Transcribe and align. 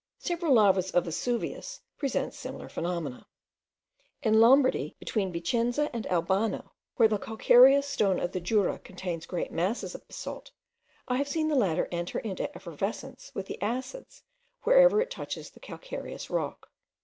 Several 0.17 0.55
lavas 0.55 0.89
of 0.89 1.05
Vesuvius 1.05 1.79
present 1.95 2.33
similar 2.33 2.67
phenomena. 2.69 3.27
In 4.23 4.39
Lombardy, 4.39 4.95
between 4.97 5.31
Vicenza 5.31 5.91
and 5.93 6.07
Albano, 6.07 6.71
where 6.95 7.07
the 7.07 7.19
calcareous 7.19 7.85
stone 7.85 8.19
of 8.19 8.31
the 8.31 8.39
Jura 8.39 8.79
contains 8.79 9.27
great 9.27 9.51
masses 9.51 9.93
of 9.93 10.07
basalt, 10.07 10.49
I 11.07 11.17
have 11.17 11.27
seen 11.27 11.49
the 11.49 11.55
latter 11.55 11.87
enter 11.91 12.17
into 12.17 12.49
effervescence 12.55 13.31
with 13.35 13.45
the 13.45 13.61
acids 13.61 14.23
wherever 14.63 14.99
it 15.01 15.11
touches 15.11 15.51
the 15.51 15.59
calcareous 15.59 16.31
rock. 16.31 16.71